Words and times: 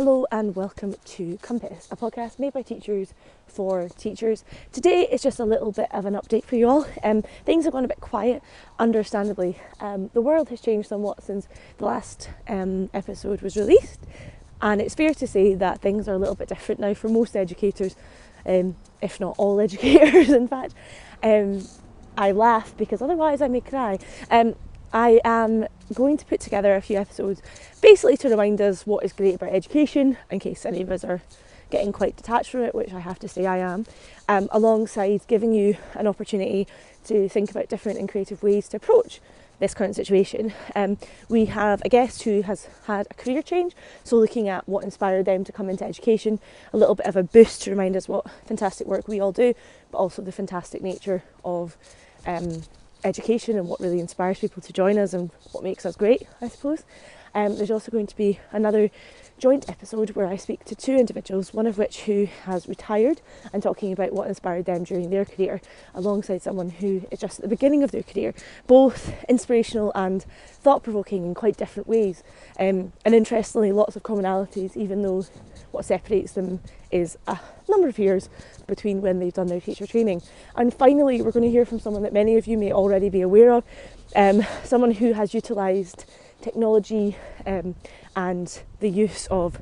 Hello 0.00 0.24
and 0.32 0.56
welcome 0.56 0.94
to 1.04 1.36
Compass, 1.42 1.86
a 1.90 1.94
podcast 1.94 2.38
made 2.38 2.54
by 2.54 2.62
teachers 2.62 3.12
for 3.46 3.86
teachers. 3.90 4.46
Today 4.72 5.02
is 5.02 5.20
just 5.20 5.38
a 5.38 5.44
little 5.44 5.72
bit 5.72 5.88
of 5.92 6.06
an 6.06 6.14
update 6.14 6.44
for 6.44 6.56
you 6.56 6.70
all. 6.70 6.86
Um, 7.02 7.20
things 7.44 7.64
have 7.64 7.74
gone 7.74 7.84
a 7.84 7.88
bit 7.88 8.00
quiet, 8.00 8.42
understandably. 8.78 9.58
Um, 9.78 10.08
the 10.14 10.22
world 10.22 10.48
has 10.48 10.62
changed 10.62 10.88
somewhat 10.88 11.22
since 11.22 11.48
the 11.76 11.84
last 11.84 12.30
um, 12.48 12.88
episode 12.94 13.42
was 13.42 13.58
released, 13.58 14.00
and 14.62 14.80
it's 14.80 14.94
fair 14.94 15.12
to 15.12 15.26
say 15.26 15.54
that 15.54 15.82
things 15.82 16.08
are 16.08 16.14
a 16.14 16.18
little 16.18 16.34
bit 16.34 16.48
different 16.48 16.80
now 16.80 16.94
for 16.94 17.10
most 17.10 17.36
educators, 17.36 17.94
um, 18.46 18.76
if 19.02 19.20
not 19.20 19.34
all 19.36 19.60
educators, 19.68 20.30
in 20.30 20.48
fact. 20.48 20.72
Um, 21.22 21.68
I 22.16 22.32
laugh 22.32 22.74
because 22.78 23.02
otherwise 23.02 23.42
I 23.42 23.48
may 23.48 23.60
cry. 23.60 23.98
Um, 24.30 24.54
I 24.92 25.20
am 25.24 25.66
going 25.94 26.16
to 26.16 26.24
put 26.24 26.40
together 26.40 26.74
a 26.74 26.80
few 26.80 26.98
episodes 26.98 27.42
basically 27.80 28.16
to 28.18 28.28
remind 28.28 28.60
us 28.60 28.86
what 28.86 29.04
is 29.04 29.12
great 29.12 29.36
about 29.36 29.52
education 29.52 30.16
in 30.30 30.38
case 30.40 30.66
any 30.66 30.82
of 30.82 30.90
us 30.90 31.04
are 31.04 31.22
getting 31.70 31.92
quite 31.92 32.16
detached 32.16 32.50
from 32.50 32.62
it, 32.62 32.74
which 32.74 32.92
I 32.92 32.98
have 32.98 33.18
to 33.20 33.28
say 33.28 33.46
I 33.46 33.58
am, 33.58 33.86
um, 34.28 34.48
alongside 34.50 35.20
giving 35.28 35.52
you 35.52 35.76
an 35.94 36.08
opportunity 36.08 36.66
to 37.04 37.28
think 37.28 37.50
about 37.50 37.68
different 37.68 37.98
and 37.98 38.08
creative 38.08 38.42
ways 38.42 38.68
to 38.68 38.76
approach 38.76 39.20
this 39.60 39.74
current 39.74 39.94
situation. 39.94 40.52
Um, 40.74 40.98
we 41.28 41.44
have 41.44 41.82
a 41.84 41.88
guest 41.88 42.22
who 42.22 42.42
has 42.42 42.66
had 42.86 43.06
a 43.10 43.14
career 43.14 43.42
change, 43.42 43.74
so 44.02 44.16
looking 44.16 44.48
at 44.48 44.68
what 44.68 44.82
inspired 44.82 45.26
them 45.26 45.44
to 45.44 45.52
come 45.52 45.68
into 45.68 45.84
education, 45.84 46.40
a 46.72 46.76
little 46.76 46.94
bit 46.94 47.06
of 47.06 47.14
a 47.14 47.22
boost 47.22 47.62
to 47.62 47.70
remind 47.70 47.94
us 47.94 48.08
what 48.08 48.26
fantastic 48.46 48.86
work 48.86 49.06
we 49.06 49.20
all 49.20 49.32
do, 49.32 49.54
but 49.92 49.98
also 49.98 50.22
the 50.22 50.32
fantastic 50.32 50.82
nature 50.82 51.22
of 51.44 51.76
um, 52.26 52.62
education 53.04 53.56
and 53.56 53.68
what 53.68 53.80
really 53.80 54.00
inspires 54.00 54.38
people 54.38 54.62
to 54.62 54.72
join 54.72 54.98
us 54.98 55.12
and 55.12 55.30
what 55.52 55.64
makes 55.64 55.84
us 55.86 55.96
great, 55.96 56.26
I 56.40 56.48
suppose. 56.48 56.84
Um, 57.34 57.56
there's 57.56 57.70
also 57.70 57.90
going 57.90 58.06
to 58.06 58.16
be 58.16 58.40
another 58.52 58.90
joint 59.38 59.68
episode 59.70 60.10
where 60.10 60.26
I 60.26 60.36
speak 60.36 60.64
to 60.64 60.74
two 60.74 60.96
individuals, 60.96 61.54
one 61.54 61.66
of 61.66 61.78
which 61.78 62.02
who 62.02 62.28
has 62.44 62.68
retired 62.68 63.22
and 63.52 63.62
talking 63.62 63.92
about 63.92 64.12
what 64.12 64.28
inspired 64.28 64.66
them 64.66 64.84
during 64.84 65.08
their 65.08 65.24
career, 65.24 65.62
alongside 65.94 66.42
someone 66.42 66.68
who 66.70 67.06
is 67.10 67.20
just 67.20 67.38
at 67.38 67.42
the 67.42 67.48
beginning 67.48 67.82
of 67.82 67.90
their 67.90 68.02
career, 68.02 68.34
both 68.66 69.14
inspirational 69.28 69.92
and 69.94 70.26
thought 70.48 70.82
provoking 70.82 71.24
in 71.24 71.34
quite 71.34 71.56
different 71.56 71.88
ways. 71.88 72.22
Um, 72.58 72.92
and 73.04 73.14
interestingly, 73.14 73.72
lots 73.72 73.96
of 73.96 74.02
commonalities, 74.02 74.76
even 74.76 75.02
though 75.02 75.24
what 75.70 75.84
separates 75.84 76.32
them 76.32 76.60
is 76.90 77.16
a 77.26 77.38
number 77.68 77.88
of 77.88 77.98
years 77.98 78.28
between 78.66 79.00
when 79.00 79.20
they've 79.20 79.32
done 79.32 79.46
their 79.46 79.60
teacher 79.60 79.86
training. 79.86 80.20
And 80.56 80.74
finally, 80.74 81.22
we're 81.22 81.30
going 81.30 81.44
to 81.44 81.50
hear 81.50 81.64
from 81.64 81.78
someone 81.80 82.02
that 82.02 82.12
many 82.12 82.36
of 82.36 82.46
you 82.46 82.58
may 82.58 82.72
already 82.72 83.08
be 83.08 83.22
aware 83.22 83.52
of, 83.52 83.64
um, 84.16 84.44
someone 84.64 84.90
who 84.90 85.12
has 85.12 85.32
utilised 85.32 86.04
technology 86.40 87.16
um, 87.46 87.74
and 88.16 88.62
the 88.80 88.88
use 88.88 89.26
of 89.30 89.60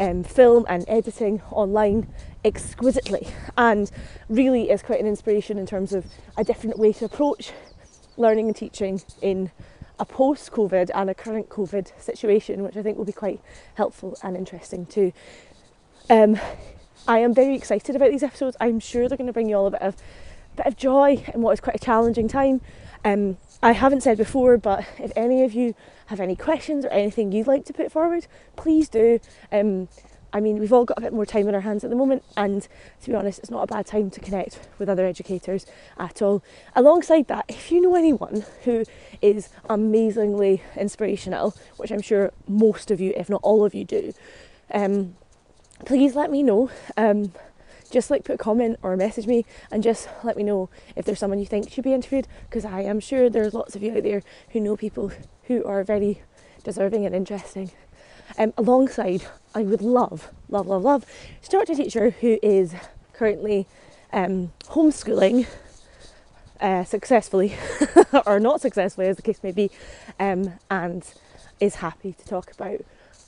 um, 0.00 0.22
film 0.22 0.64
and 0.68 0.84
editing 0.88 1.42
online 1.50 2.06
exquisitely 2.44 3.26
and 3.56 3.90
really 4.28 4.70
is 4.70 4.82
quite 4.82 5.00
an 5.00 5.06
inspiration 5.06 5.58
in 5.58 5.66
terms 5.66 5.92
of 5.92 6.06
a 6.36 6.44
different 6.44 6.78
way 6.78 6.92
to 6.92 7.04
approach 7.04 7.52
learning 8.16 8.46
and 8.46 8.56
teaching 8.56 9.00
in 9.22 9.50
a 9.98 10.04
post 10.04 10.52
COVID 10.52 10.90
and 10.94 11.10
a 11.10 11.14
current 11.14 11.48
COVID 11.48 12.00
situation, 12.00 12.62
which 12.62 12.76
I 12.76 12.82
think 12.82 12.98
will 12.98 13.04
be 13.04 13.12
quite 13.12 13.40
helpful 13.74 14.16
and 14.22 14.36
interesting 14.36 14.86
too. 14.86 15.12
Um, 16.08 16.38
I 17.06 17.18
am 17.18 17.34
very 17.34 17.54
excited 17.54 17.96
about 17.96 18.10
these 18.10 18.22
episodes. 18.22 18.56
I'm 18.60 18.80
sure 18.80 19.08
they're 19.08 19.18
going 19.18 19.26
to 19.26 19.32
bring 19.32 19.48
you 19.48 19.56
all 19.56 19.66
a 19.66 19.70
bit 19.72 19.82
of 19.82 19.96
bit 20.58 20.66
of 20.66 20.76
joy 20.76 21.24
in 21.32 21.42
what 21.42 21.52
is 21.52 21.60
quite 21.60 21.76
a 21.76 21.84
challenging 21.84 22.28
time. 22.28 22.60
Um, 23.04 23.38
I 23.62 23.72
haven't 23.72 24.02
said 24.02 24.18
before, 24.18 24.58
but 24.58 24.84
if 24.98 25.12
any 25.16 25.42
of 25.42 25.54
you 25.54 25.74
have 26.06 26.20
any 26.20 26.36
questions 26.36 26.84
or 26.84 26.88
anything 26.88 27.32
you'd 27.32 27.46
like 27.46 27.64
to 27.66 27.72
put 27.72 27.90
forward, 27.90 28.26
please 28.56 28.88
do. 28.88 29.20
Um, 29.50 29.88
I 30.32 30.40
mean, 30.40 30.58
we've 30.58 30.72
all 30.72 30.84
got 30.84 30.98
a 30.98 31.00
bit 31.00 31.12
more 31.12 31.24
time 31.24 31.48
in 31.48 31.54
our 31.54 31.62
hands 31.62 31.84
at 31.84 31.90
the 31.90 31.96
moment, 31.96 32.22
and 32.36 32.68
to 33.02 33.10
be 33.10 33.14
honest, 33.14 33.38
it's 33.38 33.50
not 33.50 33.62
a 33.62 33.66
bad 33.66 33.86
time 33.86 34.10
to 34.10 34.20
connect 34.20 34.68
with 34.78 34.88
other 34.88 35.06
educators 35.06 35.64
at 35.98 36.20
all. 36.20 36.42
Alongside 36.76 37.28
that, 37.28 37.46
if 37.48 37.72
you 37.72 37.80
know 37.80 37.94
anyone 37.94 38.44
who 38.64 38.84
is 39.22 39.48
amazingly 39.70 40.62
inspirational, 40.76 41.54
which 41.78 41.90
I'm 41.90 42.02
sure 42.02 42.32
most 42.46 42.90
of 42.90 43.00
you, 43.00 43.14
if 43.16 43.30
not 43.30 43.40
all 43.42 43.64
of 43.64 43.74
you, 43.74 43.84
do, 43.84 44.12
um, 44.72 45.16
please 45.86 46.14
let 46.14 46.30
me 46.30 46.42
know. 46.42 46.70
Um, 46.96 47.32
just 47.90 48.10
like 48.10 48.24
put 48.24 48.34
a 48.34 48.38
comment 48.38 48.78
or 48.82 48.96
message 48.96 49.26
me 49.26 49.44
and 49.70 49.82
just 49.82 50.08
let 50.22 50.36
me 50.36 50.42
know 50.42 50.68
if 50.96 51.04
there's 51.04 51.18
someone 51.18 51.38
you 51.38 51.46
think 51.46 51.70
should 51.70 51.84
be 51.84 51.94
interviewed 51.94 52.26
because 52.48 52.64
I 52.64 52.82
am 52.82 53.00
sure 53.00 53.30
there's 53.30 53.54
lots 53.54 53.76
of 53.76 53.82
you 53.82 53.96
out 53.96 54.02
there 54.02 54.22
who 54.50 54.60
know 54.60 54.76
people 54.76 55.10
who 55.44 55.64
are 55.64 55.82
very 55.84 56.22
deserving 56.64 57.06
and 57.06 57.14
interesting. 57.14 57.70
Um, 58.36 58.52
alongside, 58.58 59.24
I 59.54 59.62
would 59.62 59.80
love, 59.80 60.30
love, 60.48 60.66
love, 60.66 60.82
love 60.82 61.06
to 61.42 61.48
talk 61.48 61.66
to 61.66 61.72
a 61.72 61.76
teacher 61.76 62.10
who 62.10 62.38
is 62.42 62.74
currently 63.14 63.66
um, 64.12 64.52
homeschooling 64.64 65.46
uh, 66.60 66.84
successfully 66.84 67.56
or 68.26 68.38
not 68.38 68.60
successfully, 68.60 69.06
as 69.06 69.16
the 69.16 69.22
case 69.22 69.42
may 69.42 69.52
be, 69.52 69.70
um, 70.20 70.52
and 70.70 71.14
is 71.60 71.76
happy 71.76 72.12
to 72.12 72.24
talk 72.26 72.52
about 72.52 72.80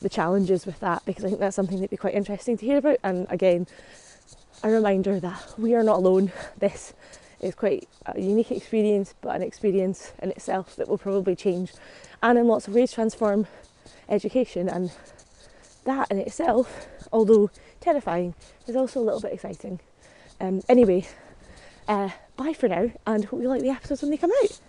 the 0.00 0.08
challenges 0.08 0.66
with 0.66 0.80
that 0.80 1.04
because 1.04 1.24
I 1.24 1.28
think 1.28 1.40
that's 1.40 1.56
something 1.56 1.78
that'd 1.78 1.90
be 1.90 1.96
quite 1.96 2.14
interesting 2.14 2.56
to 2.58 2.66
hear 2.66 2.78
about. 2.78 2.98
And 3.02 3.26
again, 3.30 3.66
a 4.64 4.70
reminder 4.70 5.20
that 5.20 5.54
we 5.58 5.74
are 5.74 5.84
not 5.84 5.98
alone. 5.98 6.32
This 6.58 6.94
is 7.40 7.54
quite 7.54 7.86
a 8.06 8.18
unique 8.18 8.50
experience, 8.50 9.14
but 9.20 9.36
an 9.36 9.42
experience 9.42 10.12
in 10.22 10.30
itself 10.30 10.74
that 10.76 10.88
will 10.88 10.96
probably 10.96 11.36
change 11.36 11.72
and 12.22 12.38
in 12.38 12.48
lots 12.48 12.66
of 12.66 12.74
ways 12.74 12.90
transform 12.90 13.46
education. 14.08 14.68
And 14.70 14.90
that 15.84 16.10
in 16.10 16.18
itself, 16.18 16.88
although 17.12 17.50
terrifying, 17.80 18.34
is 18.66 18.74
also 18.74 19.00
a 19.00 19.04
little 19.04 19.20
bit 19.20 19.34
exciting. 19.34 19.80
Um, 20.40 20.62
anyway, 20.66 21.06
uh, 21.86 22.08
bye 22.36 22.54
for 22.54 22.68
now, 22.68 22.90
and 23.06 23.26
hope 23.26 23.42
you 23.42 23.48
like 23.48 23.60
the 23.60 23.68
episodes 23.68 24.00
when 24.00 24.10
they 24.10 24.16
come 24.16 24.32
out. 24.42 24.60